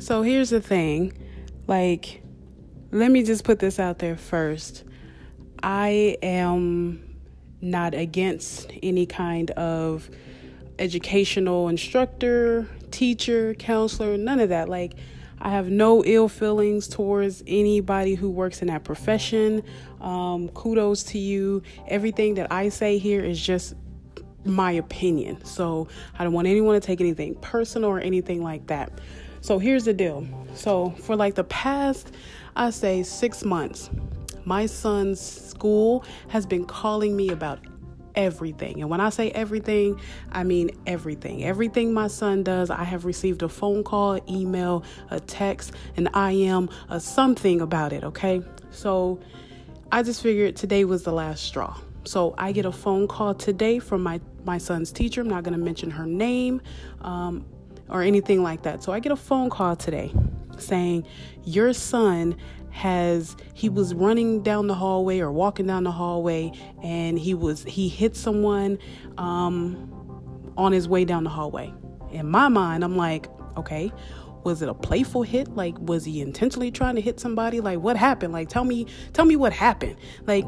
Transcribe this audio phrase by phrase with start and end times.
[0.00, 1.12] So here's the thing
[1.66, 2.22] like,
[2.90, 4.82] let me just put this out there first.
[5.62, 7.18] I am
[7.60, 10.08] not against any kind of
[10.78, 14.70] educational instructor, teacher, counselor, none of that.
[14.70, 14.94] Like,
[15.38, 19.62] I have no ill feelings towards anybody who works in that profession.
[20.00, 21.62] Um, kudos to you.
[21.88, 23.74] Everything that I say here is just
[24.46, 25.44] my opinion.
[25.44, 28.98] So I don't want anyone to take anything personal or anything like that.
[29.40, 30.26] So here's the deal.
[30.54, 32.12] So for like the past,
[32.56, 33.90] I say six months,
[34.44, 37.60] my son's school has been calling me about
[38.14, 38.80] everything.
[38.80, 40.00] And when I say everything,
[40.32, 41.44] I mean everything.
[41.44, 46.68] Everything my son does, I have received a phone call, email, a text, an IM,
[46.88, 48.42] a something about it, okay?
[48.70, 49.20] So
[49.92, 51.76] I just figured today was the last straw.
[52.04, 55.20] So I get a phone call today from my my son's teacher.
[55.20, 56.62] I'm not going to mention her name
[57.02, 57.44] um,
[57.90, 58.82] or anything like that.
[58.82, 60.12] So I get a phone call today
[60.58, 61.06] saying
[61.44, 62.36] your son
[62.70, 66.52] has he was running down the hallway or walking down the hallway
[66.82, 68.78] and he was he hit someone
[69.18, 71.72] um, on his way down the hallway.
[72.12, 73.92] In my mind, I'm like, okay,
[74.44, 75.48] was it a playful hit?
[75.54, 77.60] Like, was he intentionally trying to hit somebody?
[77.60, 78.32] Like, what happened?
[78.32, 79.96] Like, tell me, tell me what happened.
[80.26, 80.44] Like,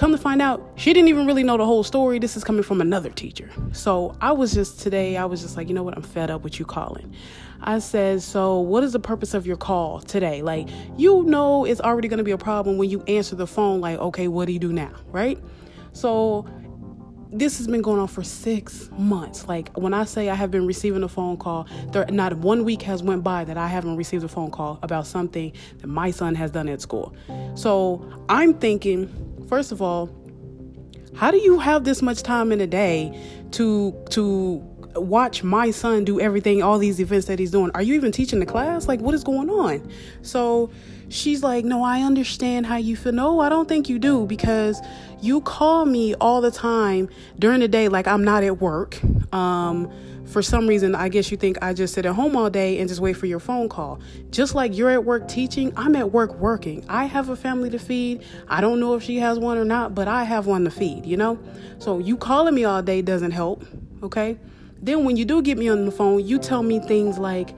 [0.00, 2.18] come to find out, she didn't even really know the whole story.
[2.18, 3.50] This is coming from another teacher.
[3.72, 5.94] So I was just today, I was just like, you know what?
[5.94, 7.14] I'm fed up with you calling.
[7.60, 10.40] I said, So, what is the purpose of your call today?
[10.40, 13.82] Like, you know, it's already going to be a problem when you answer the phone,
[13.82, 14.92] like, okay, what do you do now?
[15.08, 15.38] Right?
[15.92, 16.48] So,
[17.32, 19.46] this has been going on for six months.
[19.46, 22.82] Like when I say I have been receiving a phone call, there not one week
[22.82, 26.34] has went by that I haven't received a phone call about something that my son
[26.34, 27.14] has done at school.
[27.54, 30.08] So I'm thinking, first of all,
[31.14, 33.20] how do you have this much time in a day
[33.50, 34.64] to to
[34.96, 37.70] watch my son do everything, all these events that he's doing.
[37.74, 38.88] Are you even teaching the class?
[38.88, 39.88] Like, what is going on?
[40.22, 40.70] So
[41.10, 43.12] she's like, No, I understand how you feel.
[43.12, 44.80] No, I don't think you do because
[45.20, 48.98] you call me all the time during the day, like I'm not at work.
[49.34, 49.90] Um,
[50.30, 52.88] for some reason, I guess you think I just sit at home all day and
[52.88, 54.00] just wait for your phone call.
[54.30, 56.84] Just like you're at work teaching, I'm at work working.
[56.88, 58.24] I have a family to feed.
[58.48, 61.04] I don't know if she has one or not, but I have one to feed,
[61.04, 61.38] you know?
[61.80, 63.64] So you calling me all day doesn't help,
[64.04, 64.38] okay?
[64.80, 67.50] Then when you do get me on the phone, you tell me things like,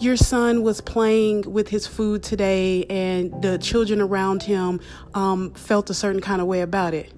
[0.00, 4.80] your son was playing with his food today and the children around him
[5.14, 7.12] um, felt a certain kind of way about it.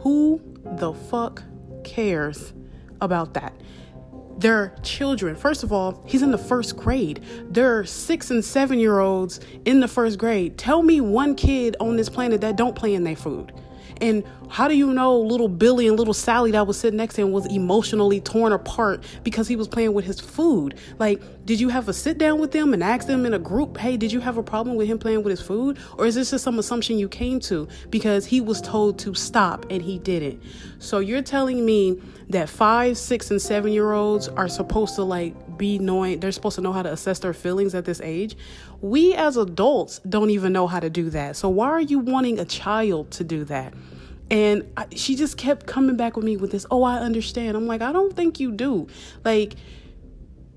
[0.00, 1.42] Who the fuck
[1.84, 2.52] cares
[3.00, 3.54] about that?
[4.38, 5.36] They're children.
[5.36, 7.22] First of all, he's in the first grade.
[7.48, 10.58] There are six and seven year olds in the first grade.
[10.58, 13.52] Tell me one kid on this planet that don't play in their food.
[14.02, 17.22] And how do you know little Billy and little Sally that was sitting next to
[17.22, 20.74] him was emotionally torn apart because he was playing with his food?
[20.98, 23.78] Like, did you have a sit down with them and ask them in a group,
[23.78, 25.78] hey, did you have a problem with him playing with his food?
[25.98, 29.66] Or is this just some assumption you came to because he was told to stop
[29.70, 30.42] and he didn't?
[30.80, 35.56] So you're telling me that five, six, and seven year olds are supposed to like
[35.56, 38.36] be knowing, they're supposed to know how to assess their feelings at this age?
[38.80, 41.36] We as adults don't even know how to do that.
[41.36, 43.72] So why are you wanting a child to do that?
[44.32, 47.54] And I, she just kept coming back with me with this, oh, I understand.
[47.54, 48.88] I'm like, I don't think you do.
[49.24, 49.56] Like,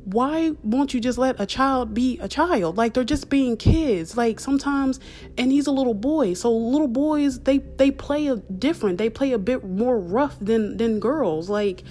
[0.05, 4.15] why won't you just let a child be a child like they're just being kids
[4.15, 4.99] like sometimes
[5.35, 9.31] and he's a little boy so little boys they they play a different they play
[9.31, 11.81] a bit more rough than than girls like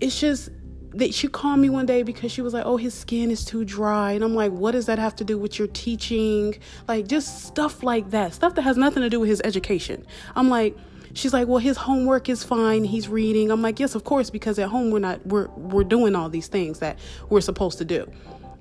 [0.00, 0.48] it's just
[0.94, 3.64] that she called me one day because she was like, "Oh, his skin is too
[3.64, 6.56] dry," and I'm like, "What does that have to do with your teaching?"
[6.86, 10.06] Like just stuff like that, stuff that has nothing to do with his education.
[10.34, 10.76] I'm like,
[11.18, 12.84] She's like, "Well, his homework is fine.
[12.84, 16.14] He's reading." I'm like, "Yes, of course, because at home we're not we're we're doing
[16.14, 16.96] all these things that
[17.28, 18.08] we're supposed to do."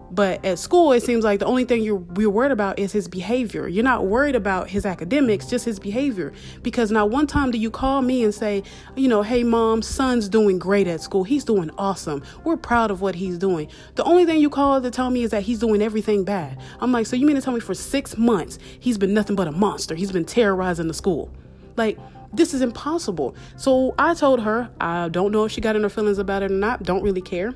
[0.09, 3.07] But at school, it seems like the only thing you're we're worried about is his
[3.07, 3.67] behavior.
[3.67, 6.33] You're not worried about his academics, just his behavior.
[6.63, 8.63] Because not one time do you call me and say,
[8.95, 11.25] you know, hey mom, son's doing great at school.
[11.25, 12.23] He's doing awesome.
[12.43, 13.67] We're proud of what he's doing.
[13.93, 16.57] The only thing you call to tell me is that he's doing everything bad.
[16.79, 19.47] I'm like, so you mean to tell me for six months he's been nothing but
[19.47, 19.93] a monster?
[19.93, 21.31] He's been terrorizing the school.
[21.77, 21.97] Like
[22.33, 23.35] this is impossible.
[23.55, 26.51] So I told her, I don't know if she got in her feelings about it
[26.51, 27.53] or not, don't really care.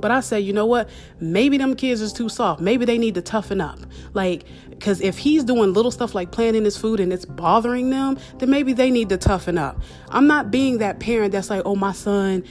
[0.00, 0.88] But I said, you know what?
[1.18, 2.60] Maybe them kids is too soft.
[2.60, 3.80] Maybe they need to toughen up.
[4.14, 8.16] Like, because if he's doing little stuff like planting his food and it's bothering them,
[8.38, 9.82] then maybe they need to toughen up.
[10.10, 12.44] I'm not being that parent that's like, oh, my son,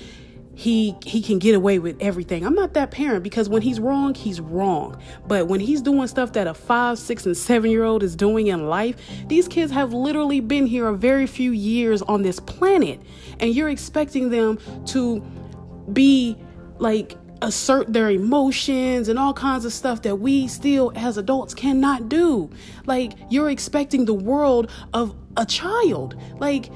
[0.58, 2.44] he he can get away with everything.
[2.44, 5.00] I'm not that parent because when he's wrong, he's wrong.
[5.28, 8.48] But when he's doing stuff that a five, six, and seven year old is doing
[8.48, 8.96] in life,
[9.28, 13.00] these kids have literally been here a very few years on this planet,
[13.40, 14.58] and you're expecting them
[14.88, 15.24] to
[15.94, 16.36] be
[16.80, 22.10] like assert their emotions and all kinds of stuff that we still as adults cannot
[22.10, 22.50] do.
[22.88, 26.20] Like you're expecting the world of a child.
[26.40, 26.72] Like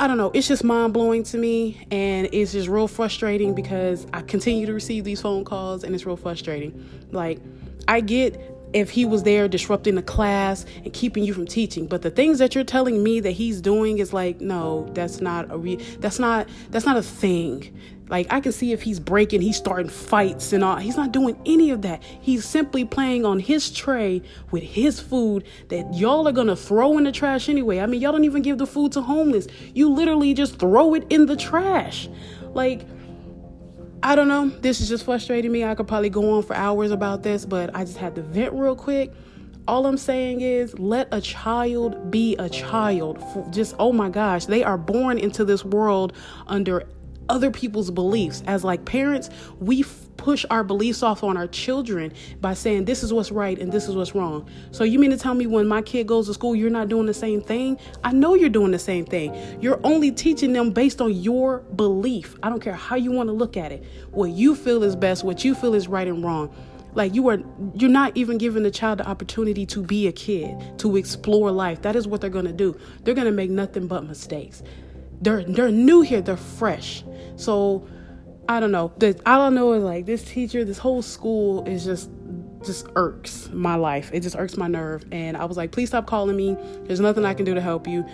[0.00, 4.06] I don't know, it's just mind blowing to me and it's just real frustrating because
[4.14, 6.88] I continue to receive these phone calls and it's real frustrating.
[7.10, 7.38] Like
[7.86, 8.40] I get
[8.72, 11.86] if he was there disrupting the class and keeping you from teaching.
[11.86, 15.50] But the things that you're telling me that he's doing is like no that's not
[15.50, 17.76] a re- that's not that's not a thing.
[18.08, 20.76] Like i can see if he's breaking he's starting fights and all.
[20.76, 22.02] He's not doing any of that.
[22.02, 27.04] He's simply playing on his tray with his food that y'all are gonna throw in
[27.04, 27.80] the trash anyway.
[27.80, 29.46] I mean y'all don't even give the food to homeless.
[29.74, 32.08] You literally just throw it in the trash.
[32.52, 32.84] Like
[34.02, 34.48] I don't know.
[34.48, 35.62] This is just frustrating me.
[35.64, 38.54] I could probably go on for hours about this, but I just had to vent
[38.54, 39.12] real quick.
[39.68, 43.22] All I'm saying is let a child be a child.
[43.52, 46.14] Just, oh my gosh, they are born into this world
[46.46, 46.88] under
[47.28, 48.42] other people's beliefs.
[48.46, 49.82] As like parents, we
[50.20, 52.12] push our beliefs off on our children
[52.42, 54.46] by saying this is what's right and this is what's wrong.
[54.70, 57.06] So you mean to tell me when my kid goes to school, you're not doing
[57.06, 57.78] the same thing?
[58.04, 59.34] I know you're doing the same thing.
[59.62, 62.36] You're only teaching them based on your belief.
[62.42, 63.82] I don't care how you want to look at it.
[64.10, 66.54] What you feel is best, what you feel is right and wrong
[66.92, 67.38] like you are
[67.74, 71.82] you're not even giving the child the opportunity to be a kid to explore life
[71.82, 74.60] that is what they're going to do they're going to make nothing but mistakes
[75.20, 77.04] they're they're new here they're fresh
[77.36, 77.86] so
[78.48, 78.92] I don't know.
[79.26, 82.10] All I know is like this teacher, this whole school is just
[82.64, 84.10] just irks my life.
[84.12, 85.04] It just irks my nerve.
[85.12, 86.56] And I was like, please stop calling me.
[86.84, 88.04] There's nothing I can do to help you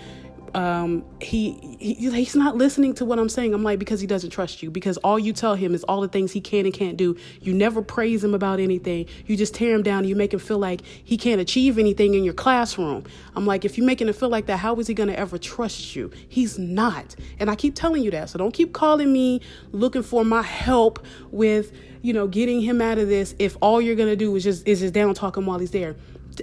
[0.56, 3.52] um, he, he he's not listening to what I'm saying.
[3.52, 6.08] I'm like because he doesn't trust you because all you tell him is all the
[6.08, 7.14] things he can and can't do.
[7.42, 9.04] You never praise him about anything.
[9.26, 10.06] You just tear him down.
[10.06, 13.04] You make him feel like he can't achieve anything in your classroom.
[13.34, 15.94] I'm like if you're making him feel like that, how is he to ever trust
[15.94, 16.10] you?
[16.26, 17.14] He's not.
[17.38, 18.30] And I keep telling you that.
[18.30, 19.42] So don't keep calling me
[19.72, 21.70] looking for my help with
[22.00, 24.80] you know getting him out of this if all you're to do is just is
[24.80, 25.96] just down talking while he's there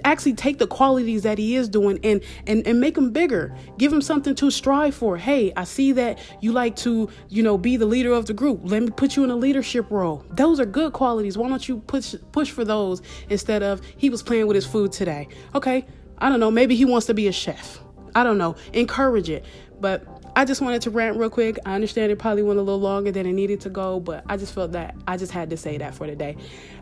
[0.04, 3.54] actually take the qualities that he is doing and and and make them bigger.
[3.78, 5.16] Give him something to strive for.
[5.16, 8.60] Hey i see that you like to you know be the leader of the group.
[8.64, 10.24] Let me put you in a leadership role.
[10.30, 11.38] Those are good qualities.
[11.38, 14.92] Why don't you push push for those instead of he was playing with his food
[14.92, 15.28] today?
[15.54, 15.86] Okay
[16.18, 16.50] i don't know.
[16.50, 17.80] Maybe he wants to be a chef.
[18.14, 18.56] I don't know.
[18.72, 19.44] Encourage it.
[19.80, 20.06] But
[20.36, 21.58] I just wanted to rant real quick.
[21.66, 24.36] I understand it probably went a little longer than it needed to go, but I
[24.36, 26.36] just felt that I just had to say that for today.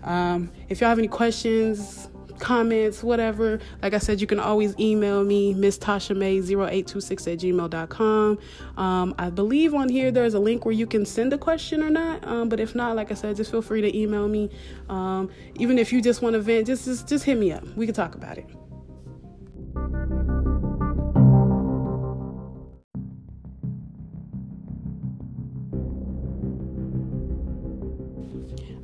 [0.04, 2.08] Um, if y'all have any questions,
[2.38, 3.60] comments, whatever.
[3.82, 8.38] Like I said, you can always email me, Miss Tasha May 0826 at gmail.com.
[8.76, 11.90] Um, I believe on here there's a link where you can send a question or
[11.90, 12.26] not.
[12.26, 14.50] Um, but if not, like I said, just feel free to email me.
[14.88, 17.66] Um, even if you just want to vent, just, just just hit me up.
[17.76, 18.46] We can talk about it.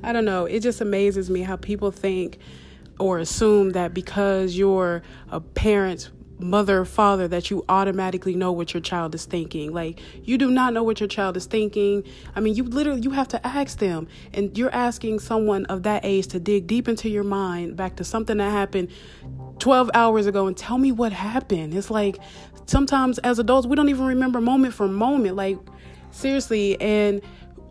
[0.08, 0.46] I don't know.
[0.46, 2.38] It just amazes me how people think
[2.98, 6.10] or assume that because you're a parent
[6.40, 9.72] mother father that you automatically know what your child is thinking.
[9.72, 12.04] Like you do not know what your child is thinking.
[12.34, 14.08] I mean you literally you have to ask them.
[14.32, 18.04] And you're asking someone of that age to dig deep into your mind back to
[18.04, 18.90] something that happened
[19.58, 21.74] 12 hours ago and tell me what happened.
[21.74, 22.18] It's like
[22.66, 25.34] sometimes as adults we don't even remember moment for moment.
[25.34, 25.58] Like
[26.10, 26.80] seriously.
[26.80, 27.22] And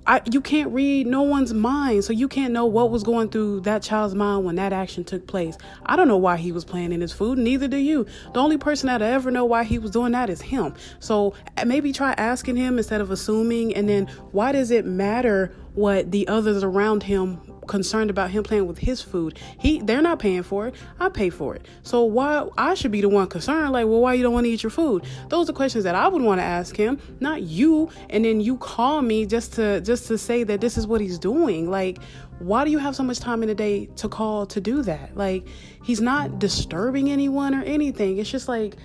[0.07, 3.61] I, you can't read no one's mind, so you can't know what was going through
[3.61, 5.57] that child's mind when that action took place.
[5.85, 8.05] I don't know why he was planning his food, neither do you.
[8.33, 10.75] The only person that I ever know why he was doing that is him.
[11.01, 11.33] So
[11.65, 13.75] maybe try asking him instead of assuming.
[13.75, 18.67] And then, why does it matter what the others around him concerned about him playing
[18.67, 19.37] with his food.
[19.59, 20.75] He they're not paying for it.
[20.99, 21.65] I pay for it.
[21.83, 23.71] So why I should be the one concerned?
[23.71, 25.05] Like, well, why you don't want to eat your food?
[25.29, 27.89] Those are questions that I would want to ask him, not you.
[28.09, 31.19] And then you call me just to just to say that this is what he's
[31.19, 31.69] doing.
[31.69, 31.99] Like,
[32.39, 35.15] why do you have so much time in the day to call to do that?
[35.15, 35.47] Like,
[35.83, 38.17] he's not disturbing anyone or anything.
[38.17, 38.75] It's just like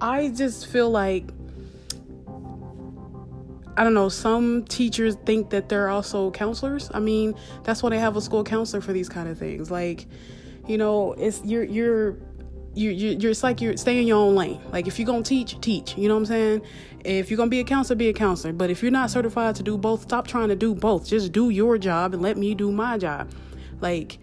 [0.00, 1.24] I just feel like
[3.76, 6.90] I don't know, some teachers think that they're also counselors.
[6.92, 9.70] I mean, that's why they have a school counselor for these kind of things.
[9.70, 10.06] Like,
[10.66, 12.16] you know, it's you're you're
[12.74, 14.60] you you you're it's like you're stay in your own lane.
[14.72, 15.96] Like if you're gonna teach, teach.
[15.96, 16.62] You know what I'm saying?
[17.04, 18.52] If you're gonna be a counselor, be a counselor.
[18.52, 21.06] But if you're not certified to do both, stop trying to do both.
[21.06, 23.30] Just do your job and let me do my job.
[23.80, 24.18] Like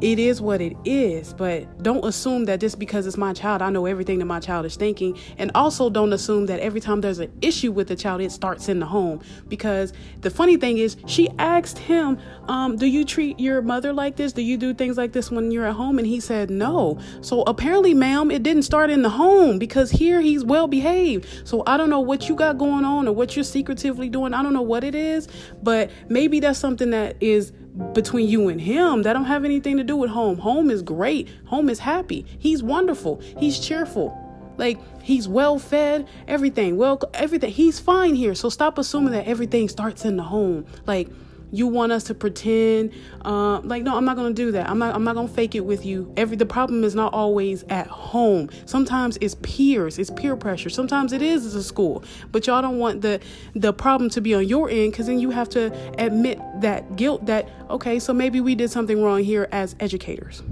[0.00, 1.34] it is what it is.
[1.34, 4.66] But don't assume that just because it's my child, I know everything that my child
[4.66, 5.18] is thinking.
[5.38, 8.68] And also don't assume that every time there's an issue with the child, it starts
[8.68, 9.20] in the home.
[9.48, 12.18] Because the funny thing is, she asked him,
[12.48, 14.32] um, Do you treat your mother like this?
[14.32, 15.98] Do you do things like this when you're at home?
[15.98, 16.98] And he said, No.
[17.20, 21.26] So apparently, ma'am, it didn't start in the home because here he's well behaved.
[21.46, 24.34] So I don't know what you got going on or what you're secretively doing.
[24.34, 25.28] I don't know what it is,
[25.62, 27.52] but maybe that's something that is
[27.92, 30.38] between you and him that don't have anything to do with home.
[30.38, 31.28] Home is great.
[31.46, 32.26] Home is happy.
[32.38, 33.20] He's wonderful.
[33.38, 34.16] He's cheerful.
[34.56, 36.76] Like he's well fed, everything.
[36.76, 37.52] Well, everything.
[37.52, 38.34] He's fine here.
[38.34, 40.66] So stop assuming that everything starts in the home.
[40.86, 41.08] Like
[41.50, 42.92] you want us to pretend
[43.24, 44.68] uh, like no i'm not gonna do that.
[44.68, 46.12] I'm not i'm not gonna fake it with you.
[46.16, 48.50] Every the problem is not always at home.
[48.66, 50.70] Sometimes it's peers it's peer pressure.
[50.70, 52.04] Sometimes it is at school.
[52.32, 53.20] But y'all don't want the
[53.54, 57.26] the problem to be on your end because then you have to admit that guilt
[57.26, 60.42] that okay so maybe we did something wrong here as educators.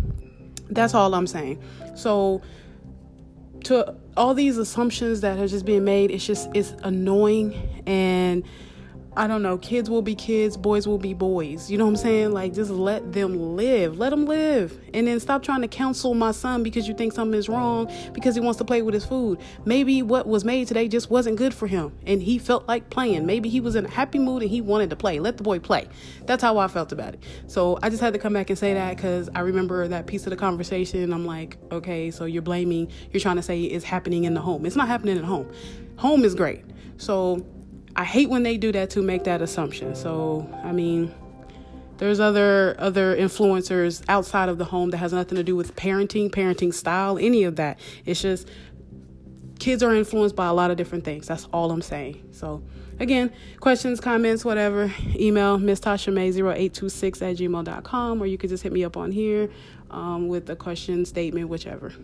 [0.70, 1.62] That's all i'm saying.
[1.94, 2.42] So
[3.64, 7.54] to all these assumptions that are just being made it's just it's annoying.
[7.86, 8.44] And
[9.16, 11.70] I don't know, kids will be kids, boys will be boys.
[11.70, 12.32] You know what I'm saying?
[12.32, 13.99] Like, just let them live.
[13.99, 14.78] Let them live.
[14.92, 18.35] And then stop trying to counsel my son because you think something is wrong because
[18.35, 19.40] he wants to play with his food.
[19.64, 23.25] Maybe what was made today just wasn't good for him and he felt like playing.
[23.25, 25.18] Maybe he was in a happy mood and he wanted to play.
[25.18, 25.88] Let the boy play.
[26.26, 27.25] That's how I felt about it.
[27.46, 30.26] So I just had to come back and say that because I remember that piece
[30.26, 31.12] of the conversation.
[31.14, 34.66] I'm like, okay, so you're blaming, you're trying to say it's happening in the home.
[34.66, 35.50] It's not happening at home.
[35.96, 36.64] Home is great.
[36.99, 37.46] So
[37.96, 39.94] I hate when they do that to make that assumption.
[39.94, 41.12] So, I mean,
[41.96, 46.30] there's other other influencers outside of the home that has nothing to do with parenting,
[46.30, 47.78] parenting style, any of that.
[48.04, 48.48] It's just
[49.58, 51.26] kids are influenced by a lot of different things.
[51.26, 52.22] That's all I'm saying.
[52.32, 52.62] So,
[53.00, 58.62] again, questions, comments, whatever, email Miss Tasha May 0826 at gmail.com, or you could just
[58.62, 59.48] hit me up on here
[59.90, 61.94] um, with a question, statement, whichever.